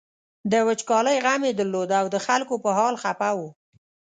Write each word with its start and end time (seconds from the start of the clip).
د 0.51 0.53
وچکالۍ 0.67 1.17
غم 1.25 1.41
یې 1.47 1.53
درلود 1.59 1.89
او 1.99 2.05
د 2.13 2.17
خلکو 2.25 2.53
په 2.63 2.69
حال 2.77 2.95
خپه 3.03 3.29
و. 3.37 3.39